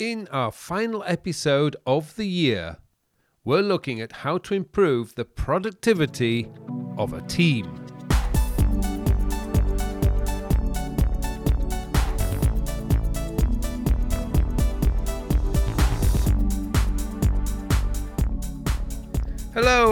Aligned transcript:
In 0.00 0.26
our 0.32 0.50
final 0.50 1.04
episode 1.06 1.76
of 1.86 2.16
the 2.16 2.26
year, 2.26 2.78
we're 3.44 3.62
looking 3.62 4.00
at 4.00 4.10
how 4.10 4.38
to 4.38 4.54
improve 4.54 5.14
the 5.14 5.24
productivity 5.24 6.50
of 6.98 7.12
a 7.12 7.20
team. 7.22 7.83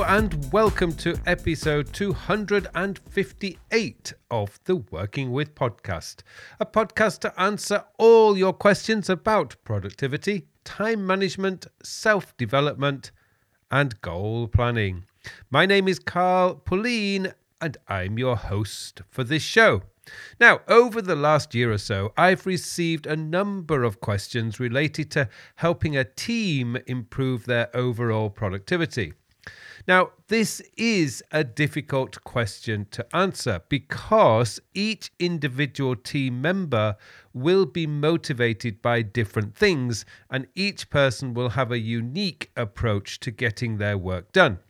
And 0.06 0.50
welcome 0.52 0.92
to 0.94 1.16
episode 1.26 1.92
258 1.92 4.12
of 4.30 4.58
the 4.64 4.76
Working 4.76 5.32
With 5.32 5.54
podcast, 5.54 6.22
a 6.60 6.66
podcast 6.66 7.20
to 7.20 7.40
answer 7.40 7.84
all 7.98 8.36
your 8.36 8.52
questions 8.52 9.08
about 9.08 9.56
productivity, 9.64 10.48
time 10.64 11.06
management, 11.06 11.66
self 11.82 12.36
development, 12.36 13.10
and 13.70 13.98
goal 14.02 14.48
planning. 14.48 15.04
My 15.50 15.64
name 15.66 15.88
is 15.88 15.98
Carl 15.98 16.56
Pullein, 16.56 17.32
and 17.60 17.76
I'm 17.88 18.18
your 18.18 18.36
host 18.36 19.02
for 19.08 19.24
this 19.24 19.42
show. 19.42 19.82
Now, 20.40 20.60
over 20.68 21.00
the 21.00 21.16
last 21.16 21.54
year 21.54 21.72
or 21.72 21.78
so, 21.78 22.12
I've 22.16 22.44
received 22.44 23.06
a 23.06 23.16
number 23.16 23.84
of 23.84 24.00
questions 24.00 24.58
related 24.58 25.12
to 25.12 25.28
helping 25.56 25.96
a 25.96 26.04
team 26.04 26.76
improve 26.86 27.46
their 27.46 27.74
overall 27.74 28.30
productivity. 28.30 29.14
Now, 29.88 30.10
this 30.28 30.62
is 30.76 31.24
a 31.32 31.42
difficult 31.42 32.22
question 32.22 32.86
to 32.92 33.04
answer 33.14 33.62
because 33.68 34.60
each 34.74 35.10
individual 35.18 35.96
team 35.96 36.40
member 36.40 36.96
will 37.32 37.66
be 37.66 37.88
motivated 37.88 38.80
by 38.80 39.02
different 39.02 39.56
things, 39.56 40.04
and 40.30 40.46
each 40.54 40.88
person 40.88 41.34
will 41.34 41.50
have 41.50 41.72
a 41.72 41.80
unique 41.80 42.52
approach 42.56 43.18
to 43.20 43.32
getting 43.32 43.78
their 43.78 43.98
work 43.98 44.30
done. 44.30 44.60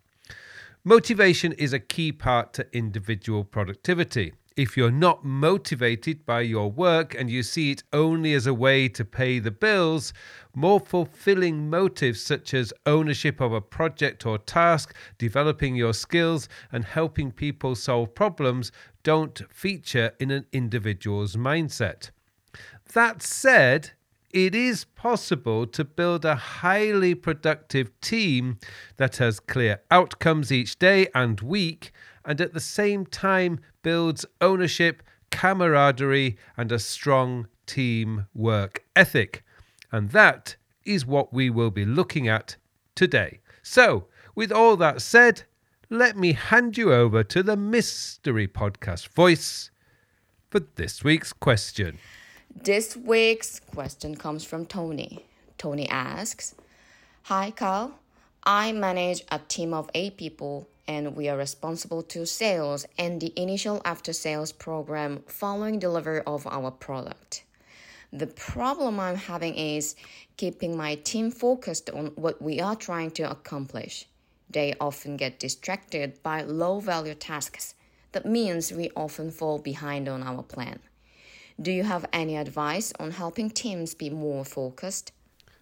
Motivation 0.83 1.53
is 1.53 1.73
a 1.75 1.79
key 1.79 2.11
part 2.11 2.55
to 2.55 2.67
individual 2.77 3.45
productivity 3.45 4.33
if 4.57 4.77
you're 4.77 4.91
not 4.91 5.25
motivated 5.25 6.25
by 6.27 6.41
your 6.41 6.71
work 6.71 7.15
and 7.15 7.31
you 7.31 7.43
see 7.43 7.71
it 7.71 7.83
only 7.93 8.35
as 8.35 8.47
a 8.47 8.55
way 8.55 8.89
to 8.89 9.05
pay 9.05 9.39
the 9.39 9.51
bills, 9.51 10.13
more 10.55 10.81
fulfilling 10.81 11.71
motives 11.71 12.23
such 12.23 12.55
as 12.55 12.73
ownership 12.87 13.41
of 13.41 13.53
a 13.53 13.61
project 13.61 14.27
or 14.27 14.39
task, 14.39 14.95
developing 15.19 15.77
your 15.77 15.95
skills, 15.95 16.49
and 16.71 16.85
helping 16.85 17.31
people 17.31 17.75
solve 17.75 18.15
problems 18.15 18.73
don't 19.03 19.43
feature 19.51 20.13
in 20.21 20.31
an 20.31 20.47
individual's 20.53 21.37
mindset. 21.37 22.11
That 22.93 23.23
said, 23.23 23.93
it 24.33 24.55
is 24.55 24.85
possible 24.85 25.67
to 25.67 25.85
build 25.85 26.25
a 26.25 26.35
highly 26.35 27.15
productive 27.15 27.99
team 28.01 28.59
that 28.97 29.17
has 29.17 29.41
clear 29.41 29.83
outcomes 29.91 30.51
each 30.51 30.79
day 30.79 31.09
and 31.15 31.41
week 31.41 31.93
and 32.25 32.41
at 32.41 32.53
the 32.53 32.61
same 32.61 33.07
time 33.07 33.61
builds 33.83 34.25
ownership, 34.41 35.03
camaraderie, 35.31 36.37
and 36.57 36.71
a 36.71 36.79
strong 36.79 37.49
team 37.67 38.27
work 38.35 38.85
ethic. 38.95 39.45
And 39.91 40.11
that 40.11 40.57
is 40.85 41.07
what 41.07 41.33
we 41.33 41.51
will 41.51 41.71
be 41.71 41.85
looking 41.85 42.29
at 42.29 42.57
today. 42.95 43.41
So, 43.63 44.07
with 44.35 44.51
all 44.51 44.77
that 44.79 45.03
said, 45.03 45.43
let 45.91 46.17
me 46.17 46.33
hand 46.33 46.79
you 46.79 46.93
over 46.93 47.23
to 47.25 47.43
the 47.43 47.57
Mystery 47.57 48.49
Podcast 48.49 49.09
voice 49.09 49.71
for 50.51 50.61
this 50.77 51.05
week's 51.05 51.33
question. 51.33 51.99
This 52.55 52.97
week's 52.97 53.61
question 53.61 54.17
comes 54.17 54.45
from 54.45 54.67
Tony. 54.67 55.27
Tony 55.59 55.89
asks 55.89 56.55
Hi, 57.25 57.51
Carl. 57.51 57.99
I 58.45 58.73
manage 58.73 59.23
a 59.31 59.39
team 59.39 59.73
of 59.73 59.89
eight 59.95 60.17
people 60.17 60.69
and 60.87 61.15
we 61.17 61.29
are 61.29 61.37
responsible 61.37 62.03
to 62.03 62.27
sales 62.27 62.87
and 62.99 63.21
the 63.21 63.33
initial 63.37 63.81
after 63.85 64.13
sales 64.13 64.53
program 64.53 65.23
following 65.27 65.79
delivery 65.79 66.21
of 66.27 66.47
our 66.47 66.71
product. 66.71 67.45
The 68.13 68.27
problem 68.27 69.01
I'm 69.01 69.17
having 69.17 69.55
is 69.55 69.95
keeping 70.37 70.77
my 70.77 70.97
team 70.97 71.31
focused 71.31 71.89
on 71.91 72.07
what 72.17 72.43
we 72.43 72.61
are 72.61 72.77
trying 72.77 73.11
to 73.13 73.31
accomplish. 73.31 74.07
They 74.51 74.75
often 74.81 75.17
get 75.17 75.39
distracted 75.39 76.23
by 76.23 76.43
low 76.43 76.81
value 76.81 77.15
tasks. 77.15 77.75
That 78.13 78.27
means 78.27 78.71
we 78.71 78.91
often 78.95 79.31
fall 79.31 79.59
behind 79.59 80.09
on 80.09 80.23
our 80.23 80.43
plan. 80.43 80.81
Do 81.61 81.73
you 81.73 81.85
have 81.85 82.05
any 82.13 82.37
advice 82.37 82.93
on 82.99 83.13
helping 83.13 83.51
teams 83.51 83.95
be 83.95 84.11
more 84.11 84.45
focused? 84.45 85.13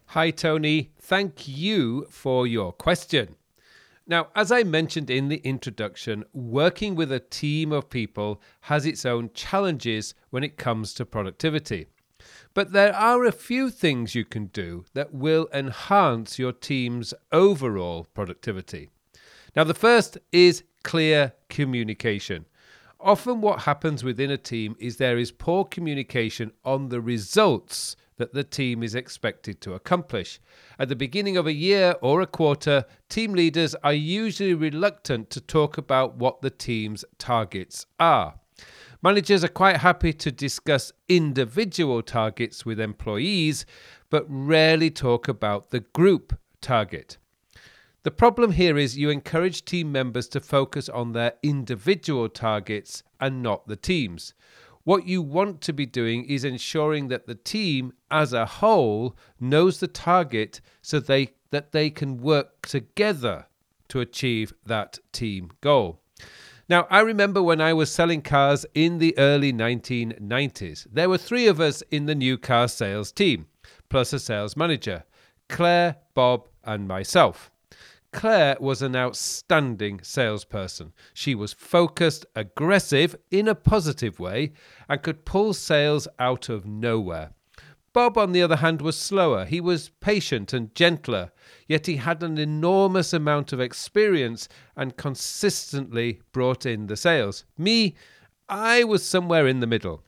Hi, 0.07 0.31
Tony. 0.31 0.91
Thank 0.99 1.47
you 1.47 2.05
for 2.09 2.45
your 2.45 2.73
question. 2.73 3.35
Now, 4.07 4.29
as 4.35 4.51
I 4.51 4.63
mentioned 4.63 5.09
in 5.09 5.29
the 5.29 5.37
introduction, 5.37 6.25
working 6.33 6.95
with 6.95 7.11
a 7.11 7.19
team 7.19 7.71
of 7.71 7.89
people 7.89 8.41
has 8.61 8.85
its 8.85 9.05
own 9.05 9.29
challenges 9.33 10.15
when 10.31 10.43
it 10.43 10.57
comes 10.57 10.93
to 10.95 11.05
productivity. 11.05 11.87
But 12.53 12.71
there 12.71 12.95
are 12.95 13.23
a 13.25 13.31
few 13.31 13.69
things 13.69 14.15
you 14.15 14.25
can 14.25 14.47
do 14.47 14.85
that 14.93 15.13
will 15.13 15.47
enhance 15.53 16.37
your 16.37 16.51
team's 16.51 17.13
overall 17.31 18.07
productivity. 18.13 18.89
Now, 19.55 19.63
the 19.63 19.73
first 19.73 20.17
is 20.31 20.63
clear 20.83 21.33
communication. 21.49 22.45
Often, 22.99 23.41
what 23.41 23.61
happens 23.61 24.03
within 24.03 24.29
a 24.31 24.37
team 24.37 24.75
is 24.79 24.97
there 24.97 25.17
is 25.17 25.31
poor 25.31 25.65
communication 25.65 26.51
on 26.63 26.89
the 26.89 27.01
results 27.01 27.95
that 28.21 28.33
the 28.33 28.43
team 28.43 28.83
is 28.83 28.93
expected 28.93 29.59
to 29.61 29.73
accomplish. 29.73 30.39
At 30.77 30.89
the 30.89 30.95
beginning 30.95 31.37
of 31.37 31.47
a 31.47 31.53
year 31.53 31.95
or 32.03 32.21
a 32.21 32.27
quarter, 32.27 32.85
team 33.09 33.33
leaders 33.33 33.73
are 33.83 33.93
usually 33.93 34.53
reluctant 34.53 35.31
to 35.31 35.41
talk 35.41 35.79
about 35.79 36.17
what 36.17 36.43
the 36.43 36.51
team's 36.51 37.03
targets 37.17 37.87
are. 37.99 38.35
Managers 39.01 39.43
are 39.43 39.47
quite 39.47 39.77
happy 39.77 40.13
to 40.13 40.31
discuss 40.31 40.93
individual 41.09 42.03
targets 42.03 42.63
with 42.63 42.79
employees, 42.79 43.65
but 44.11 44.23
rarely 44.29 44.91
talk 44.91 45.27
about 45.27 45.71
the 45.71 45.79
group 45.79 46.39
target. 46.61 47.17
The 48.03 48.11
problem 48.11 48.51
here 48.51 48.77
is 48.77 48.99
you 48.99 49.09
encourage 49.09 49.65
team 49.65 49.91
members 49.91 50.27
to 50.29 50.39
focus 50.39 50.89
on 50.89 51.13
their 51.13 51.33
individual 51.41 52.29
targets 52.29 53.01
and 53.19 53.41
not 53.41 53.67
the 53.67 53.75
team's. 53.75 54.35
What 54.83 55.05
you 55.05 55.21
want 55.21 55.61
to 55.61 55.73
be 55.73 55.85
doing 55.85 56.25
is 56.25 56.43
ensuring 56.43 57.09
that 57.09 57.27
the 57.27 57.35
team 57.35 57.93
as 58.09 58.33
a 58.33 58.45
whole 58.45 59.15
knows 59.39 59.79
the 59.79 59.87
target 59.87 60.61
so 60.81 60.99
they 60.99 61.33
that 61.51 61.71
they 61.71 61.89
can 61.89 62.17
work 62.17 62.65
together 62.67 63.45
to 63.89 63.99
achieve 63.99 64.53
that 64.65 64.99
team 65.11 65.51
goal. 65.59 66.01
Now, 66.69 66.87
I 66.89 67.01
remember 67.01 67.43
when 67.43 67.59
I 67.59 67.73
was 67.73 67.91
selling 67.91 68.21
cars 68.21 68.65
in 68.73 68.99
the 68.99 69.17
early 69.17 69.51
1990s, 69.51 70.87
there 70.89 71.09
were 71.09 71.17
three 71.17 71.47
of 71.47 71.59
us 71.59 71.83
in 71.91 72.05
the 72.05 72.15
new 72.15 72.37
car 72.37 72.69
sales 72.69 73.11
team, 73.11 73.47
plus 73.89 74.13
a 74.13 74.19
sales 74.19 74.55
manager 74.55 75.03
Claire, 75.49 75.97
Bob, 76.13 76.47
and 76.63 76.87
myself. 76.87 77.50
Claire 78.11 78.57
was 78.59 78.81
an 78.81 78.95
outstanding 78.95 80.01
salesperson. 80.03 80.93
She 81.13 81.33
was 81.33 81.53
focused, 81.53 82.25
aggressive 82.35 83.15
in 83.29 83.47
a 83.47 83.55
positive 83.55 84.19
way, 84.19 84.51
and 84.89 85.01
could 85.01 85.25
pull 85.25 85.53
sales 85.53 86.07
out 86.19 86.49
of 86.49 86.65
nowhere. 86.65 87.31
Bob, 87.93 88.17
on 88.17 88.31
the 88.31 88.41
other 88.41 88.57
hand, 88.57 88.81
was 88.81 88.97
slower. 88.97 89.45
He 89.45 89.59
was 89.59 89.91
patient 89.99 90.53
and 90.53 90.73
gentler, 90.73 91.31
yet 91.67 91.87
he 91.87 91.97
had 91.97 92.23
an 92.23 92.37
enormous 92.37 93.11
amount 93.11 93.51
of 93.51 93.59
experience 93.59 94.47
and 94.77 94.95
consistently 94.95 96.21
brought 96.31 96.65
in 96.65 96.87
the 96.87 96.95
sales. 96.95 97.43
Me, 97.57 97.95
I 98.47 98.83
was 98.83 99.05
somewhere 99.05 99.47
in 99.47 99.59
the 99.59 99.67
middle. 99.67 100.03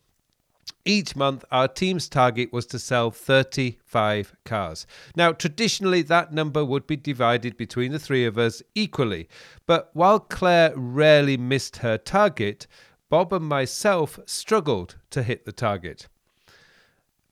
Each 0.85 1.15
month, 1.15 1.45
our 1.49 1.69
team's 1.69 2.09
target 2.09 2.51
was 2.51 2.65
to 2.67 2.79
sell 2.79 3.09
35 3.09 4.35
cars. 4.43 4.85
Now, 5.15 5.31
traditionally, 5.31 6.01
that 6.03 6.33
number 6.33 6.65
would 6.65 6.85
be 6.87 6.97
divided 6.97 7.55
between 7.55 7.93
the 7.93 7.99
three 7.99 8.25
of 8.25 8.37
us 8.37 8.61
equally. 8.75 9.29
But 9.65 9.89
while 9.93 10.19
Claire 10.19 10.73
rarely 10.75 11.37
missed 11.37 11.77
her 11.77 11.97
target, 11.97 12.67
Bob 13.09 13.31
and 13.31 13.45
myself 13.45 14.19
struggled 14.25 14.97
to 15.11 15.23
hit 15.23 15.45
the 15.45 15.53
target. 15.53 16.09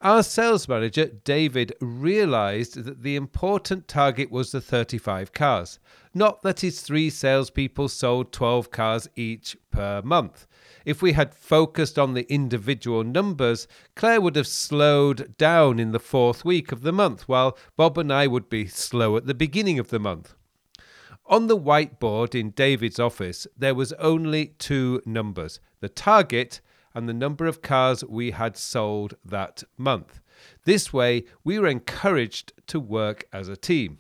Our 0.04 0.24
sales 0.24 0.68
manager, 0.68 1.06
David, 1.06 1.74
realized 1.80 2.86
that 2.86 3.04
the 3.04 3.16
important 3.16 3.88
target 3.88 4.32
was 4.32 4.52
the 4.52 4.60
35 4.60 5.32
cars, 5.32 5.78
not 6.12 6.42
that 6.42 6.62
his 6.62 6.82
three 6.82 7.12
salespeople 7.12 7.88
sold 7.88 8.32
12 8.32 8.72
cars 8.72 9.08
each 9.16 9.56
per 9.70 10.02
month. 10.02 10.48
If 10.86 11.04
we 11.04 11.12
had 11.14 11.36
focused 11.36 12.00
on 12.00 12.16
the 12.16 12.28
individual 12.34 13.04
numbers, 13.04 13.68
Claire 13.96 14.22
would 14.22 14.36
have 14.38 14.48
slowed 14.48 15.38
down 15.38 15.80
in 15.80 15.92
the 15.92 16.00
fourth 16.00 16.44
week 16.44 16.72
of 16.72 16.82
the 16.82 16.92
month, 16.92 17.28
while 17.30 17.56
Bob 17.78 18.00
and 18.00 18.12
I 18.12 18.26
would 18.26 18.50
be 18.50 18.66
slow 18.66 19.18
at 19.18 19.28
the 19.28 19.36
beginning 19.36 19.78
of 19.78 19.90
the 19.90 20.00
month. 20.00 20.34
On 21.28 21.46
the 21.46 21.58
whiteboard 21.58 22.34
in 22.34 22.50
David's 22.50 23.00
office, 23.00 23.46
there 23.56 23.76
was 23.76 23.94
only 23.94 24.56
two 24.58 25.00
numbers 25.06 25.60
the 25.80 25.90
target 25.90 26.60
and 26.94 27.08
the 27.08 27.14
number 27.14 27.46
of 27.46 27.62
cars 27.62 28.04
we 28.06 28.32
had 28.32 28.58
sold 28.58 29.16
that 29.24 29.64
month. 29.78 30.20
This 30.66 30.92
way, 30.92 31.26
we 31.44 31.60
were 31.60 31.68
encouraged 31.68 32.54
to 32.68 32.80
work 32.80 33.26
as 33.32 33.48
a 33.48 33.56
team. 33.56 34.00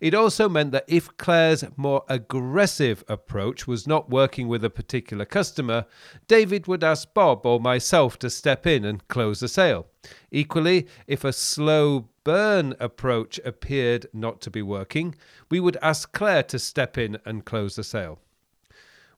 It 0.00 0.14
also 0.14 0.48
meant 0.48 0.72
that 0.72 0.84
if 0.88 1.16
Claire's 1.16 1.64
more 1.76 2.04
aggressive 2.08 3.04
approach 3.08 3.66
was 3.66 3.86
not 3.86 4.10
working 4.10 4.48
with 4.48 4.64
a 4.64 4.70
particular 4.70 5.24
customer, 5.24 5.86
David 6.28 6.66
would 6.66 6.82
ask 6.82 7.12
Bob 7.14 7.44
or 7.44 7.60
myself 7.60 8.18
to 8.20 8.30
step 8.30 8.66
in 8.66 8.84
and 8.84 9.06
close 9.08 9.40
the 9.40 9.48
sale. 9.48 9.86
Equally, 10.30 10.86
if 11.06 11.24
a 11.24 11.32
slow 11.32 12.08
burn 12.24 12.74
approach 12.80 13.38
appeared 13.44 14.06
not 14.12 14.40
to 14.42 14.50
be 14.50 14.62
working, 14.62 15.14
we 15.50 15.60
would 15.60 15.76
ask 15.82 16.12
Claire 16.12 16.44
to 16.44 16.58
step 16.58 16.96
in 16.96 17.18
and 17.24 17.44
close 17.44 17.76
the 17.76 17.84
sale. 17.84 18.18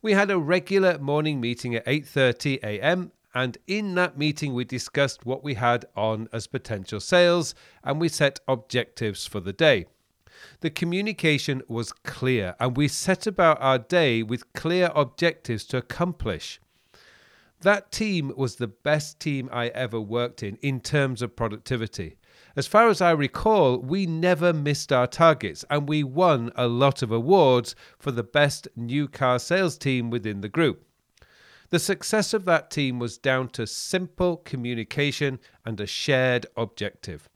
We 0.04 0.12
had 0.12 0.30
a 0.30 0.38
regular 0.38 0.98
morning 0.98 1.40
meeting 1.40 1.74
at 1.74 1.86
8:30 1.86 2.62
a.m. 2.62 3.12
and 3.34 3.56
in 3.66 3.94
that 3.94 4.18
meeting 4.18 4.52
we 4.52 4.66
discussed 4.66 5.24
what 5.24 5.42
we 5.42 5.54
had 5.54 5.86
on 5.96 6.28
as 6.30 6.46
potential 6.46 7.00
sales 7.00 7.54
and 7.82 7.98
we 7.98 8.10
set 8.10 8.38
objectives 8.46 9.26
for 9.26 9.40
the 9.40 9.54
day. 9.54 9.86
The 10.60 10.68
communication 10.68 11.62
was 11.68 11.90
clear 11.90 12.54
and 12.60 12.76
we 12.76 12.86
set 12.86 13.26
about 13.26 13.56
our 13.62 13.78
day 13.78 14.22
with 14.22 14.52
clear 14.52 14.90
objectives 14.94 15.64
to 15.68 15.78
accomplish. 15.78 16.60
That 17.62 17.90
team 17.90 18.30
was 18.36 18.56
the 18.56 18.68
best 18.68 19.18
team 19.18 19.48
I 19.50 19.68
ever 19.68 19.98
worked 19.98 20.42
in 20.42 20.56
in 20.56 20.80
terms 20.80 21.22
of 21.22 21.34
productivity. 21.34 22.18
As 22.56 22.68
far 22.68 22.88
as 22.88 23.00
I 23.00 23.10
recall, 23.10 23.78
we 23.78 24.06
never 24.06 24.52
missed 24.52 24.92
our 24.92 25.08
targets 25.08 25.64
and 25.68 25.88
we 25.88 26.04
won 26.04 26.52
a 26.54 26.68
lot 26.68 27.02
of 27.02 27.10
awards 27.10 27.74
for 27.98 28.12
the 28.12 28.22
best 28.22 28.68
new 28.76 29.08
car 29.08 29.40
sales 29.40 29.76
team 29.76 30.08
within 30.08 30.40
the 30.40 30.48
group. 30.48 30.86
The 31.70 31.80
success 31.80 32.32
of 32.32 32.44
that 32.44 32.70
team 32.70 33.00
was 33.00 33.18
down 33.18 33.48
to 33.50 33.66
simple 33.66 34.36
communication 34.36 35.40
and 35.64 35.80
a 35.80 35.86
shared 35.86 36.46
objective. 36.56 37.28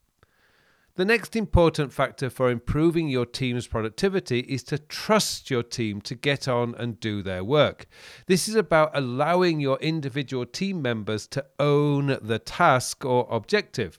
The 0.95 1.05
next 1.05 1.35
important 1.35 1.93
factor 1.93 2.31
for 2.31 2.51
improving 2.51 3.09
your 3.09 3.27
team's 3.27 3.67
productivity 3.67 4.41
is 4.41 4.63
to 4.65 4.79
trust 4.79 5.51
your 5.51 5.65
team 5.65 6.01
to 6.03 6.15
get 6.15 6.47
on 6.47 6.77
and 6.77 7.01
do 7.01 7.23
their 7.23 7.43
work. 7.43 7.87
This 8.27 8.49
is 8.49 8.55
about 8.55 8.91
allowing 8.95 9.59
your 9.59 9.79
individual 9.79 10.47
team 10.47 10.81
members 10.81 11.27
to 11.29 11.45
own 11.59 12.19
the 12.21 12.39
task 12.39 13.05
or 13.05 13.27
objective. 13.31 13.99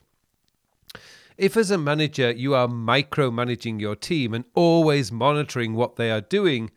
If, 1.36 1.56
as 1.56 1.70
a 1.70 1.78
manager, 1.78 2.30
you 2.30 2.54
are 2.54 2.68
micromanaging 2.68 3.80
your 3.80 3.96
team 3.96 4.34
and 4.34 4.44
always 4.54 5.10
monitoring 5.10 5.74
what 5.74 5.96
they 5.96 6.10
are 6.10 6.20
doing, 6.20 6.70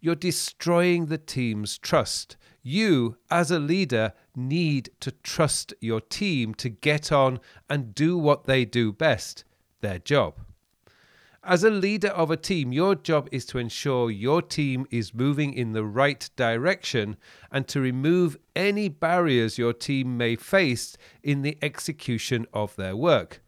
you're 0.00 0.16
destroying 0.16 1.06
the 1.06 1.18
team's 1.18 1.78
trust. 1.78 2.36
You, 2.62 3.16
as 3.30 3.52
a 3.52 3.60
leader, 3.60 4.14
need 4.34 4.90
to 5.00 5.12
trust 5.12 5.72
your 5.80 6.00
team 6.00 6.52
to 6.54 6.68
get 6.68 7.12
on 7.12 7.38
and 7.70 7.94
do 7.94 8.18
what 8.18 8.44
they 8.44 8.64
do 8.64 8.92
best 8.92 9.44
their 9.80 10.00
job. 10.00 10.40
As 11.44 11.62
a 11.62 11.70
leader 11.70 12.08
of 12.08 12.32
a 12.32 12.36
team, 12.36 12.72
your 12.72 12.96
job 12.96 13.28
is 13.30 13.46
to 13.46 13.58
ensure 13.58 14.10
your 14.10 14.42
team 14.42 14.86
is 14.90 15.14
moving 15.14 15.54
in 15.54 15.72
the 15.72 15.84
right 15.84 16.28
direction 16.34 17.16
and 17.52 17.68
to 17.68 17.80
remove 17.80 18.36
any 18.56 18.88
barriers 18.88 19.56
your 19.58 19.72
team 19.72 20.16
may 20.16 20.34
face 20.34 20.96
in 21.22 21.42
the 21.42 21.56
execution 21.62 22.46
of 22.52 22.74
their 22.74 22.96
work. 22.96 23.40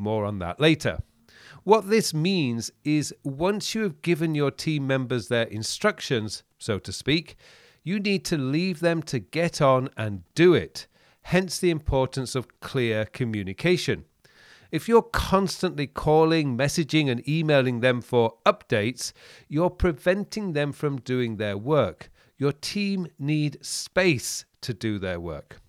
More 0.00 0.24
on 0.24 0.38
that 0.38 0.58
later. 0.58 1.00
What 1.62 1.90
this 1.90 2.14
means 2.14 2.70
is 2.84 3.14
once 3.22 3.74
you 3.74 3.82
have 3.82 4.00
given 4.00 4.34
your 4.34 4.50
team 4.50 4.86
members 4.86 5.28
their 5.28 5.44
instructions, 5.44 6.42
so 6.58 6.78
to 6.78 6.90
speak, 6.90 7.36
you 7.84 8.00
need 8.00 8.24
to 8.24 8.38
leave 8.38 8.80
them 8.80 9.02
to 9.02 9.18
get 9.18 9.60
on 9.60 9.90
and 9.98 10.22
do 10.34 10.54
it. 10.54 10.86
Hence 11.20 11.58
the 11.58 11.68
importance 11.68 12.34
of 12.34 12.60
clear 12.60 13.04
communication. 13.04 14.06
If 14.70 14.88
you're 14.88 15.02
constantly 15.02 15.86
calling, 15.86 16.56
messaging, 16.56 17.10
and 17.10 17.28
emailing 17.28 17.80
them 17.80 18.00
for 18.00 18.36
updates, 18.46 19.12
you're 19.48 19.68
preventing 19.68 20.54
them 20.54 20.72
from 20.72 20.96
doing 20.96 21.36
their 21.36 21.58
work. 21.58 22.10
Your 22.38 22.52
team 22.52 23.08
need 23.18 23.62
space 23.62 24.46
to 24.62 24.72
do 24.72 24.98
their 24.98 25.20
work. 25.20 25.60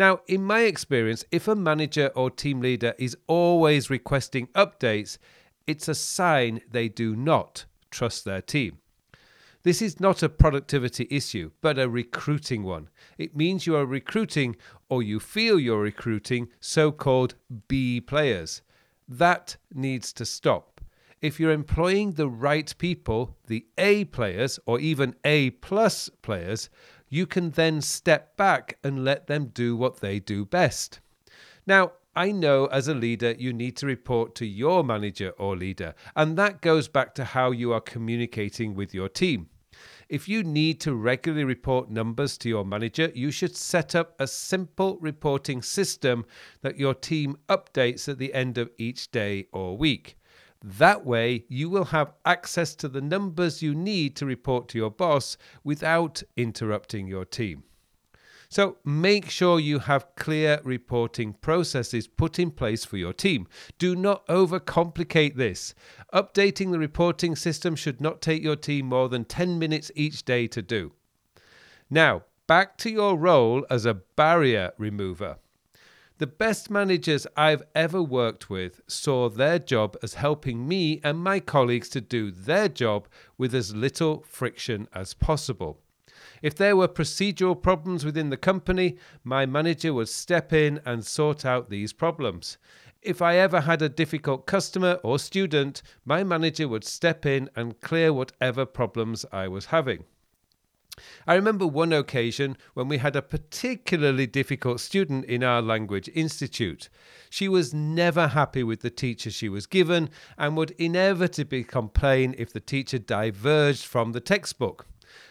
Now, 0.00 0.20
in 0.26 0.42
my 0.42 0.60
experience, 0.60 1.26
if 1.30 1.46
a 1.46 1.54
manager 1.54 2.10
or 2.14 2.30
team 2.30 2.62
leader 2.62 2.94
is 2.98 3.18
always 3.26 3.90
requesting 3.90 4.46
updates, 4.54 5.18
it's 5.66 5.88
a 5.88 5.94
sign 5.94 6.62
they 6.70 6.88
do 6.88 7.14
not 7.14 7.66
trust 7.90 8.24
their 8.24 8.40
team. 8.40 8.78
This 9.62 9.82
is 9.82 10.00
not 10.00 10.22
a 10.22 10.30
productivity 10.30 11.06
issue, 11.10 11.50
but 11.60 11.78
a 11.78 11.86
recruiting 11.86 12.62
one. 12.62 12.88
It 13.18 13.36
means 13.36 13.66
you 13.66 13.76
are 13.76 13.84
recruiting, 13.84 14.56
or 14.88 15.02
you 15.02 15.20
feel 15.20 15.60
you're 15.60 15.82
recruiting, 15.82 16.48
so 16.60 16.90
called 16.90 17.34
B 17.68 18.00
players. 18.00 18.62
That 19.06 19.58
needs 19.70 20.14
to 20.14 20.24
stop. 20.24 20.80
If 21.20 21.38
you're 21.38 21.52
employing 21.52 22.12
the 22.12 22.30
right 22.30 22.74
people, 22.78 23.36
the 23.48 23.66
A 23.76 24.06
players, 24.06 24.58
or 24.64 24.80
even 24.80 25.14
A 25.26 25.50
plus 25.50 26.08
players, 26.22 26.70
you 27.10 27.26
can 27.26 27.50
then 27.50 27.82
step 27.82 28.36
back 28.36 28.78
and 28.82 29.04
let 29.04 29.26
them 29.26 29.50
do 29.52 29.76
what 29.76 30.00
they 30.00 30.18
do 30.18 30.46
best. 30.46 31.00
Now, 31.66 31.92
I 32.16 32.32
know 32.32 32.66
as 32.66 32.88
a 32.88 32.94
leader 32.94 33.34
you 33.38 33.52
need 33.52 33.76
to 33.78 33.86
report 33.86 34.34
to 34.36 34.46
your 34.46 34.82
manager 34.82 35.30
or 35.38 35.56
leader, 35.56 35.94
and 36.16 36.36
that 36.38 36.62
goes 36.62 36.88
back 36.88 37.14
to 37.16 37.24
how 37.24 37.50
you 37.50 37.72
are 37.72 37.80
communicating 37.80 38.74
with 38.74 38.94
your 38.94 39.08
team. 39.08 39.48
If 40.08 40.28
you 40.28 40.42
need 40.42 40.80
to 40.80 40.94
regularly 40.94 41.44
report 41.44 41.88
numbers 41.88 42.36
to 42.38 42.48
your 42.48 42.64
manager, 42.64 43.12
you 43.14 43.30
should 43.30 43.56
set 43.56 43.94
up 43.94 44.14
a 44.18 44.26
simple 44.26 44.98
reporting 45.00 45.62
system 45.62 46.26
that 46.62 46.78
your 46.78 46.94
team 46.94 47.36
updates 47.48 48.08
at 48.08 48.18
the 48.18 48.34
end 48.34 48.58
of 48.58 48.70
each 48.76 49.12
day 49.12 49.46
or 49.52 49.78
week. 49.78 50.16
That 50.62 51.06
way, 51.06 51.44
you 51.48 51.70
will 51.70 51.86
have 51.86 52.12
access 52.24 52.74
to 52.76 52.88
the 52.88 53.00
numbers 53.00 53.62
you 53.62 53.74
need 53.74 54.14
to 54.16 54.26
report 54.26 54.68
to 54.68 54.78
your 54.78 54.90
boss 54.90 55.36
without 55.64 56.22
interrupting 56.36 57.06
your 57.06 57.24
team. 57.24 57.64
So 58.50 58.78
make 58.84 59.30
sure 59.30 59.60
you 59.60 59.78
have 59.78 60.16
clear 60.16 60.60
reporting 60.64 61.34
processes 61.34 62.08
put 62.08 62.38
in 62.38 62.50
place 62.50 62.84
for 62.84 62.96
your 62.96 63.12
team. 63.12 63.46
Do 63.78 63.94
not 63.94 64.26
overcomplicate 64.26 65.36
this. 65.36 65.72
Updating 66.12 66.72
the 66.72 66.78
reporting 66.80 67.36
system 67.36 67.76
should 67.76 68.00
not 68.00 68.20
take 68.20 68.42
your 68.42 68.56
team 68.56 68.86
more 68.86 69.08
than 69.08 69.24
10 69.24 69.58
minutes 69.58 69.92
each 69.94 70.24
day 70.24 70.48
to 70.48 70.60
do. 70.62 70.92
Now, 71.88 72.24
back 72.48 72.76
to 72.78 72.90
your 72.90 73.16
role 73.16 73.64
as 73.70 73.86
a 73.86 73.94
barrier 73.94 74.72
remover. 74.76 75.38
The 76.20 76.26
best 76.26 76.68
managers 76.68 77.26
I've 77.34 77.62
ever 77.74 78.02
worked 78.02 78.50
with 78.50 78.82
saw 78.86 79.30
their 79.30 79.58
job 79.58 79.96
as 80.02 80.12
helping 80.12 80.68
me 80.68 81.00
and 81.02 81.18
my 81.18 81.40
colleagues 81.40 81.88
to 81.90 82.02
do 82.02 82.30
their 82.30 82.68
job 82.68 83.08
with 83.38 83.54
as 83.54 83.74
little 83.74 84.22
friction 84.28 84.86
as 84.92 85.14
possible. 85.14 85.80
If 86.42 86.54
there 86.54 86.76
were 86.76 86.88
procedural 86.88 87.62
problems 87.62 88.04
within 88.04 88.28
the 88.28 88.36
company, 88.36 88.98
my 89.24 89.46
manager 89.46 89.94
would 89.94 90.10
step 90.10 90.52
in 90.52 90.82
and 90.84 91.06
sort 91.06 91.46
out 91.46 91.70
these 91.70 91.94
problems. 91.94 92.58
If 93.00 93.22
I 93.22 93.36
ever 93.36 93.62
had 93.62 93.80
a 93.80 93.88
difficult 93.88 94.44
customer 94.44 95.00
or 95.02 95.18
student, 95.18 95.80
my 96.04 96.22
manager 96.22 96.68
would 96.68 96.84
step 96.84 97.24
in 97.24 97.48
and 97.56 97.80
clear 97.80 98.12
whatever 98.12 98.66
problems 98.66 99.24
I 99.32 99.48
was 99.48 99.64
having. 99.64 100.04
I 101.26 101.34
remember 101.34 101.66
one 101.66 101.92
occasion 101.92 102.56
when 102.74 102.88
we 102.88 102.98
had 102.98 103.16
a 103.16 103.22
particularly 103.22 104.26
difficult 104.26 104.80
student 104.80 105.24
in 105.24 105.42
our 105.42 105.62
language 105.62 106.08
institute. 106.14 106.88
She 107.28 107.48
was 107.48 107.74
never 107.74 108.28
happy 108.28 108.62
with 108.62 108.80
the 108.80 108.90
teacher 108.90 109.30
she 109.30 109.48
was 109.48 109.66
given 109.66 110.10
and 110.36 110.56
would 110.56 110.72
inevitably 110.72 111.64
complain 111.64 112.34
if 112.38 112.52
the 112.52 112.60
teacher 112.60 112.98
diverged 112.98 113.84
from 113.84 114.12
the 114.12 114.20
textbook. 114.20 114.86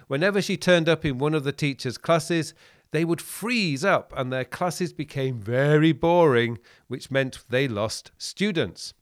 Whenever 0.07 0.41
she 0.41 0.57
turned 0.57 0.89
up 0.89 1.05
in 1.05 1.17
one 1.17 1.33
of 1.33 1.43
the 1.43 1.51
teacher's 1.51 1.97
classes, 1.97 2.53
they 2.91 3.05
would 3.05 3.21
freeze 3.21 3.85
up 3.85 4.13
and 4.17 4.31
their 4.31 4.45
classes 4.45 4.93
became 4.93 5.39
very 5.39 5.91
boring, 5.91 6.57
which 6.87 7.11
meant 7.11 7.43
they 7.49 7.67
lost 7.67 8.11
students. 8.17 8.93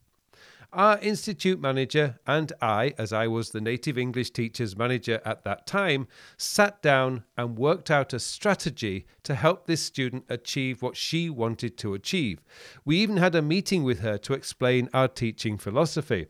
Our 0.72 0.98
institute 0.98 1.58
manager 1.58 2.20
and 2.26 2.52
I, 2.60 2.92
as 2.98 3.10
I 3.10 3.26
was 3.26 3.50
the 3.50 3.60
native 3.60 3.96
English 3.96 4.32
teacher's 4.32 4.76
manager 4.76 5.22
at 5.24 5.42
that 5.44 5.66
time, 5.66 6.08
sat 6.36 6.82
down 6.82 7.24
and 7.38 7.56
worked 7.56 7.90
out 7.90 8.12
a 8.12 8.20
strategy 8.20 9.06
to 9.22 9.34
help 9.34 9.66
this 9.66 9.80
student 9.82 10.26
achieve 10.28 10.82
what 10.82 10.94
she 10.94 11.30
wanted 11.30 11.78
to 11.78 11.94
achieve. 11.94 12.40
We 12.84 12.98
even 12.98 13.16
had 13.16 13.34
a 13.34 13.40
meeting 13.40 13.82
with 13.82 14.00
her 14.00 14.18
to 14.18 14.34
explain 14.34 14.90
our 14.92 15.08
teaching 15.08 15.56
philosophy. 15.56 16.26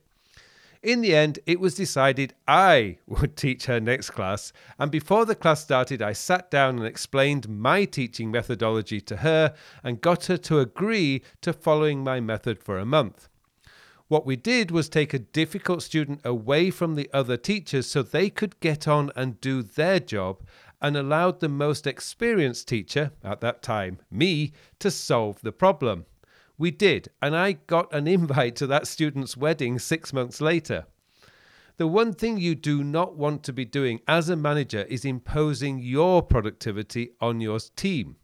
In 0.84 1.00
the 1.00 1.16
end, 1.16 1.40
it 1.44 1.58
was 1.58 1.74
decided 1.74 2.34
I 2.46 2.98
would 3.08 3.36
teach 3.36 3.66
her 3.66 3.80
next 3.80 4.10
class, 4.10 4.52
and 4.78 4.92
before 4.92 5.26
the 5.26 5.34
class 5.34 5.64
started, 5.64 6.00
I 6.00 6.12
sat 6.12 6.48
down 6.48 6.78
and 6.78 6.86
explained 6.86 7.48
my 7.48 7.84
teaching 7.84 8.30
methodology 8.30 9.00
to 9.00 9.16
her 9.16 9.56
and 9.82 10.00
got 10.00 10.26
her 10.26 10.36
to 10.36 10.60
agree 10.60 11.22
to 11.40 11.52
following 11.52 12.04
my 12.04 12.20
method 12.20 12.62
for 12.62 12.78
a 12.78 12.86
month. 12.86 13.28
What 14.08 14.24
we 14.24 14.36
did 14.36 14.70
was 14.70 14.88
take 14.88 15.12
a 15.12 15.18
difficult 15.18 15.82
student 15.82 16.22
away 16.24 16.70
from 16.70 16.94
the 16.94 17.10
other 17.12 17.36
teachers 17.36 17.86
so 17.86 18.02
they 18.02 18.30
could 18.30 18.58
get 18.60 18.88
on 18.88 19.12
and 19.14 19.38
do 19.40 19.62
their 19.62 20.00
job 20.00 20.40
and 20.80 20.96
allowed 20.96 21.40
the 21.40 21.48
most 21.50 21.86
experienced 21.86 22.68
teacher, 22.68 23.12
at 23.22 23.42
that 23.42 23.62
time, 23.62 23.98
me, 24.10 24.52
to 24.78 24.90
solve 24.90 25.42
the 25.42 25.52
problem. 25.52 26.06
We 26.56 26.70
did, 26.70 27.10
and 27.20 27.36
I 27.36 27.52
got 27.52 27.92
an 27.92 28.06
invite 28.18 28.56
to 28.56 28.66
that 28.68 28.86
student's 28.86 29.36
wedding 29.36 29.78
six 29.78 30.12
months 30.12 30.40
later. 30.40 30.86
The 31.76 31.86
one 31.86 32.14
thing 32.14 32.38
you 32.38 32.54
do 32.54 32.82
not 32.82 33.14
want 33.14 33.42
to 33.44 33.52
be 33.52 33.66
doing 33.66 34.00
as 34.08 34.30
a 34.30 34.36
manager 34.36 34.82
is 34.88 35.04
imposing 35.04 35.80
your 35.80 36.22
productivity 36.22 37.10
on 37.20 37.42
your 37.42 37.60
team. 37.76 38.16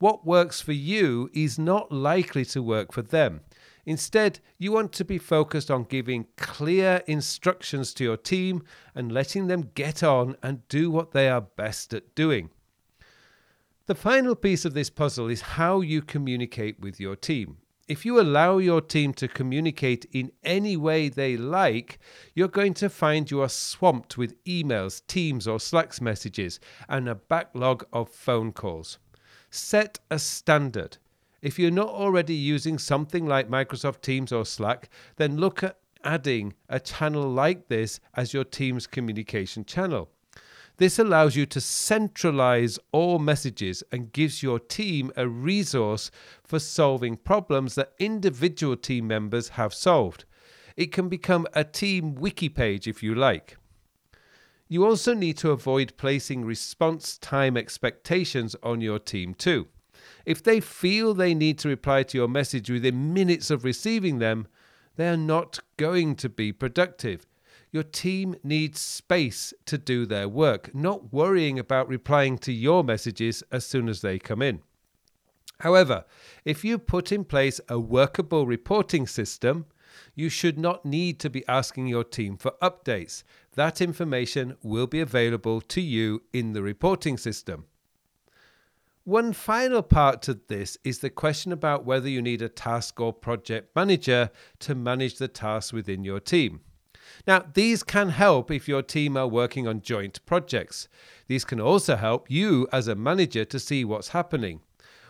What 0.00 0.26
works 0.26 0.60
for 0.60 0.72
you 0.72 1.30
is 1.32 1.58
not 1.58 1.92
likely 1.92 2.44
to 2.46 2.62
work 2.62 2.92
for 2.92 3.02
them. 3.02 3.42
Instead, 3.86 4.40
you 4.58 4.72
want 4.72 4.92
to 4.92 5.04
be 5.04 5.18
focused 5.18 5.70
on 5.70 5.84
giving 5.84 6.26
clear 6.36 7.02
instructions 7.06 7.94
to 7.94 8.04
your 8.04 8.16
team 8.16 8.62
and 8.94 9.12
letting 9.12 9.46
them 9.46 9.70
get 9.74 10.02
on 10.02 10.36
and 10.42 10.66
do 10.68 10.90
what 10.90 11.12
they 11.12 11.28
are 11.28 11.40
best 11.40 11.94
at 11.94 12.14
doing. 12.14 12.50
The 13.86 13.94
final 13.94 14.34
piece 14.34 14.64
of 14.64 14.74
this 14.74 14.90
puzzle 14.90 15.28
is 15.28 15.40
how 15.40 15.80
you 15.80 16.02
communicate 16.02 16.78
with 16.78 17.00
your 17.00 17.16
team. 17.16 17.56
If 17.88 18.06
you 18.06 18.20
allow 18.20 18.58
your 18.58 18.80
team 18.80 19.12
to 19.14 19.26
communicate 19.26 20.06
in 20.12 20.30
any 20.44 20.76
way 20.76 21.08
they 21.08 21.36
like, 21.36 21.98
you're 22.36 22.46
going 22.46 22.74
to 22.74 22.88
find 22.88 23.28
you 23.28 23.42
are 23.42 23.48
swamped 23.48 24.16
with 24.16 24.44
emails, 24.44 25.04
Teams, 25.08 25.48
or 25.48 25.58
Slack 25.58 26.00
messages 26.00 26.60
and 26.88 27.08
a 27.08 27.16
backlog 27.16 27.84
of 27.92 28.08
phone 28.08 28.52
calls. 28.52 28.98
Set 29.50 29.98
a 30.08 30.20
standard. 30.20 30.98
If 31.42 31.58
you're 31.58 31.70
not 31.70 31.88
already 31.88 32.34
using 32.34 32.78
something 32.78 33.26
like 33.26 33.48
Microsoft 33.48 34.02
Teams 34.02 34.32
or 34.32 34.44
Slack, 34.44 34.90
then 35.16 35.38
look 35.38 35.62
at 35.62 35.78
adding 36.04 36.54
a 36.68 36.80
channel 36.80 37.28
like 37.28 37.68
this 37.68 38.00
as 38.14 38.34
your 38.34 38.44
team's 38.44 38.86
communication 38.86 39.64
channel. 39.64 40.10
This 40.76 40.98
allows 40.98 41.36
you 41.36 41.44
to 41.46 41.60
centralize 41.60 42.78
all 42.90 43.18
messages 43.18 43.82
and 43.92 44.12
gives 44.12 44.42
your 44.42 44.58
team 44.58 45.12
a 45.14 45.28
resource 45.28 46.10
for 46.42 46.58
solving 46.58 47.16
problems 47.16 47.74
that 47.74 47.92
individual 47.98 48.76
team 48.76 49.06
members 49.06 49.50
have 49.50 49.74
solved. 49.74 50.24
It 50.76 50.92
can 50.92 51.10
become 51.10 51.46
a 51.52 51.64
team 51.64 52.14
wiki 52.14 52.48
page 52.48 52.88
if 52.88 53.02
you 53.02 53.14
like. 53.14 53.58
You 54.68 54.86
also 54.86 55.12
need 55.14 55.36
to 55.38 55.50
avoid 55.50 55.96
placing 55.98 56.44
response 56.44 57.18
time 57.18 57.56
expectations 57.56 58.56
on 58.62 58.80
your 58.80 58.98
team 58.98 59.34
too. 59.34 59.68
If 60.24 60.42
they 60.42 60.60
feel 60.60 61.14
they 61.14 61.34
need 61.34 61.58
to 61.60 61.68
reply 61.68 62.02
to 62.04 62.18
your 62.18 62.28
message 62.28 62.70
within 62.70 63.14
minutes 63.14 63.50
of 63.50 63.64
receiving 63.64 64.18
them, 64.18 64.46
they 64.96 65.08
are 65.08 65.16
not 65.16 65.60
going 65.76 66.16
to 66.16 66.28
be 66.28 66.52
productive. 66.52 67.26
Your 67.72 67.84
team 67.84 68.34
needs 68.42 68.80
space 68.80 69.54
to 69.66 69.78
do 69.78 70.04
their 70.04 70.28
work, 70.28 70.74
not 70.74 71.12
worrying 71.12 71.58
about 71.58 71.88
replying 71.88 72.36
to 72.38 72.52
your 72.52 72.82
messages 72.82 73.42
as 73.52 73.64
soon 73.64 73.88
as 73.88 74.00
they 74.00 74.18
come 74.18 74.42
in. 74.42 74.60
However, 75.60 76.04
if 76.44 76.64
you 76.64 76.78
put 76.78 77.12
in 77.12 77.24
place 77.24 77.60
a 77.68 77.78
workable 77.78 78.46
reporting 78.46 79.06
system, 79.06 79.66
you 80.14 80.28
should 80.28 80.58
not 80.58 80.84
need 80.84 81.20
to 81.20 81.30
be 81.30 81.46
asking 81.46 81.86
your 81.86 82.04
team 82.04 82.36
for 82.36 82.54
updates. 82.62 83.22
That 83.54 83.80
information 83.80 84.56
will 84.62 84.86
be 84.86 85.00
available 85.00 85.60
to 85.60 85.80
you 85.80 86.22
in 86.32 86.52
the 86.52 86.62
reporting 86.62 87.16
system. 87.16 87.66
One 89.04 89.32
final 89.32 89.82
part 89.82 90.20
to 90.22 90.34
this 90.34 90.76
is 90.84 90.98
the 90.98 91.08
question 91.08 91.52
about 91.52 91.86
whether 91.86 92.08
you 92.08 92.20
need 92.20 92.42
a 92.42 92.50
task 92.50 93.00
or 93.00 93.14
project 93.14 93.74
manager 93.74 94.30
to 94.58 94.74
manage 94.74 95.16
the 95.16 95.26
tasks 95.26 95.72
within 95.72 96.04
your 96.04 96.20
team. 96.20 96.60
Now, 97.26 97.44
these 97.54 97.82
can 97.82 98.10
help 98.10 98.50
if 98.50 98.68
your 98.68 98.82
team 98.82 99.16
are 99.16 99.26
working 99.26 99.66
on 99.66 99.80
joint 99.80 100.24
projects. 100.26 100.86
These 101.28 101.46
can 101.46 101.60
also 101.60 101.96
help 101.96 102.30
you 102.30 102.68
as 102.72 102.88
a 102.88 102.94
manager 102.94 103.46
to 103.46 103.58
see 103.58 103.86
what's 103.86 104.08
happening, 104.08 104.60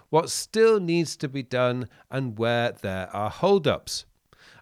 what 0.09 0.31
still 0.31 0.79
needs 0.79 1.17
to 1.17 1.29
be 1.29 1.43
done, 1.43 1.89
and 2.11 2.39
where 2.39 2.71
there 2.71 3.09
are 3.15 3.29
holdups. 3.29 4.05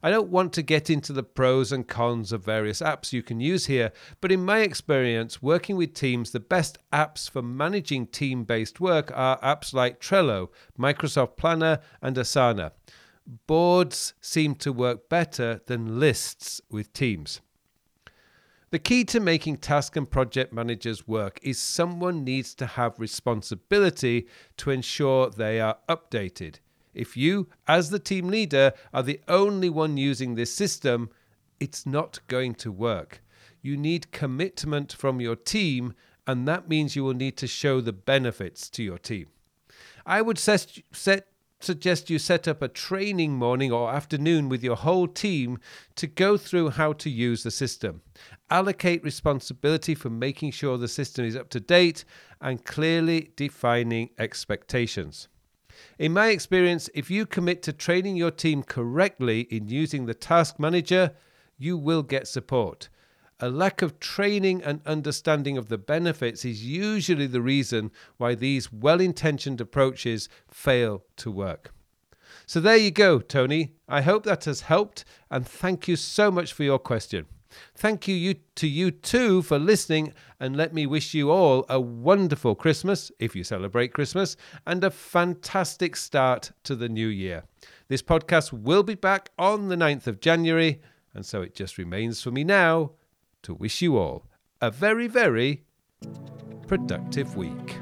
I 0.02 0.10
don't 0.10 0.30
want 0.30 0.52
to 0.54 0.62
get 0.62 0.90
into 0.90 1.12
the 1.12 1.22
pros 1.22 1.72
and 1.72 1.86
cons 1.86 2.32
of 2.32 2.44
various 2.44 2.80
apps 2.80 3.12
you 3.12 3.22
can 3.22 3.40
use 3.40 3.66
here, 3.66 3.92
but 4.20 4.32
in 4.32 4.44
my 4.44 4.60
experience, 4.60 5.42
working 5.42 5.76
with 5.76 5.94
teams, 5.94 6.30
the 6.30 6.40
best 6.40 6.78
apps 6.92 7.28
for 7.28 7.42
managing 7.42 8.06
team 8.06 8.44
based 8.44 8.80
work 8.80 9.10
are 9.14 9.40
apps 9.40 9.74
like 9.74 10.00
Trello, 10.00 10.48
Microsoft 10.78 11.36
Planner, 11.36 11.80
and 12.00 12.16
Asana 12.16 12.72
boards 13.46 14.14
seem 14.20 14.54
to 14.54 14.72
work 14.72 15.08
better 15.08 15.60
than 15.66 16.00
lists 16.00 16.60
with 16.70 16.92
teams. 16.92 17.40
The 18.70 18.78
key 18.78 19.04
to 19.04 19.20
making 19.20 19.58
task 19.58 19.96
and 19.96 20.10
project 20.10 20.52
managers 20.52 21.08
work 21.08 21.40
is 21.42 21.58
someone 21.58 22.24
needs 22.24 22.54
to 22.56 22.66
have 22.66 23.00
responsibility 23.00 24.26
to 24.58 24.70
ensure 24.70 25.30
they 25.30 25.60
are 25.60 25.78
updated. 25.88 26.56
If 26.98 27.16
you, 27.16 27.48
as 27.68 27.90
the 27.90 28.00
team 28.00 28.26
leader, 28.26 28.72
are 28.92 29.04
the 29.04 29.20
only 29.28 29.70
one 29.70 29.96
using 29.96 30.34
this 30.34 30.52
system, 30.52 31.10
it's 31.60 31.86
not 31.86 32.18
going 32.26 32.56
to 32.56 32.72
work. 32.72 33.22
You 33.62 33.76
need 33.76 34.10
commitment 34.10 34.92
from 34.92 35.20
your 35.20 35.36
team, 35.36 35.94
and 36.26 36.46
that 36.48 36.68
means 36.68 36.96
you 36.96 37.04
will 37.04 37.14
need 37.14 37.36
to 37.36 37.46
show 37.46 37.80
the 37.80 37.92
benefits 37.92 38.68
to 38.70 38.82
your 38.82 38.98
team. 38.98 39.28
I 40.04 40.22
would 40.22 40.38
set, 40.38 40.76
set 40.90 41.28
suggest 41.60 42.10
you 42.10 42.18
set 42.18 42.48
up 42.48 42.62
a 42.62 42.68
training 42.68 43.34
morning 43.34 43.70
or 43.70 43.92
afternoon 43.92 44.48
with 44.48 44.64
your 44.64 44.76
whole 44.76 45.06
team 45.06 45.58
to 45.94 46.08
go 46.08 46.36
through 46.36 46.70
how 46.70 46.94
to 46.94 47.08
use 47.08 47.44
the 47.44 47.50
system. 47.52 48.02
Allocate 48.50 49.04
responsibility 49.04 49.94
for 49.94 50.10
making 50.10 50.50
sure 50.50 50.76
the 50.76 50.88
system 50.88 51.24
is 51.24 51.36
up 51.36 51.48
to 51.50 51.60
date 51.60 52.04
and 52.40 52.64
clearly 52.64 53.30
defining 53.36 54.10
expectations. 54.18 55.28
In 55.98 56.12
my 56.12 56.28
experience, 56.28 56.88
if 56.94 57.10
you 57.10 57.26
commit 57.26 57.62
to 57.62 57.72
training 57.72 58.16
your 58.16 58.30
team 58.30 58.62
correctly 58.62 59.42
in 59.50 59.68
using 59.68 60.06
the 60.06 60.14
task 60.14 60.58
manager, 60.58 61.12
you 61.56 61.76
will 61.76 62.02
get 62.02 62.28
support. 62.28 62.88
A 63.40 63.48
lack 63.48 63.82
of 63.82 64.00
training 64.00 64.62
and 64.62 64.80
understanding 64.84 65.56
of 65.56 65.68
the 65.68 65.78
benefits 65.78 66.44
is 66.44 66.64
usually 66.64 67.26
the 67.26 67.40
reason 67.40 67.92
why 68.16 68.34
these 68.34 68.72
well 68.72 69.00
intentioned 69.00 69.60
approaches 69.60 70.28
fail 70.48 71.04
to 71.18 71.30
work. 71.30 71.72
So 72.46 72.60
there 72.60 72.76
you 72.76 72.90
go, 72.90 73.20
Tony. 73.20 73.74
I 73.88 74.00
hope 74.02 74.24
that 74.24 74.44
has 74.46 74.62
helped, 74.62 75.04
and 75.30 75.46
thank 75.46 75.86
you 75.86 75.96
so 75.96 76.30
much 76.30 76.52
for 76.52 76.64
your 76.64 76.78
question. 76.78 77.26
Thank 77.74 78.06
you, 78.06 78.14
you 78.14 78.36
to 78.56 78.66
you 78.66 78.90
too 78.90 79.42
for 79.42 79.58
listening, 79.58 80.12
and 80.40 80.56
let 80.56 80.72
me 80.72 80.86
wish 80.86 81.14
you 81.14 81.30
all 81.30 81.64
a 81.68 81.80
wonderful 81.80 82.54
Christmas 82.54 83.10
if 83.18 83.34
you 83.34 83.44
celebrate 83.44 83.94
Christmas 83.94 84.36
and 84.66 84.84
a 84.84 84.90
fantastic 84.90 85.96
start 85.96 86.52
to 86.64 86.74
the 86.74 86.88
new 86.88 87.08
year. 87.08 87.44
This 87.88 88.02
podcast 88.02 88.52
will 88.52 88.82
be 88.82 88.94
back 88.94 89.30
on 89.38 89.68
the 89.68 89.76
9th 89.76 90.06
of 90.06 90.20
January, 90.20 90.80
and 91.14 91.24
so 91.24 91.42
it 91.42 91.54
just 91.54 91.78
remains 91.78 92.22
for 92.22 92.30
me 92.30 92.44
now 92.44 92.92
to 93.42 93.54
wish 93.54 93.80
you 93.80 93.96
all 93.96 94.26
a 94.60 94.70
very, 94.70 95.06
very 95.06 95.62
productive 96.66 97.36
week. 97.36 97.78